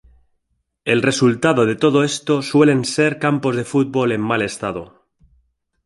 El 0.83 1.03
resultado 1.03 1.67
de 1.67 1.75
todo 1.75 2.03
esto 2.03 2.41
suelen 2.41 2.85
ser 2.85 3.19
campos 3.19 3.55
de 3.55 3.65
fútbol 3.65 4.11
en 4.13 4.21
mal 4.21 4.41
estado. 4.41 5.05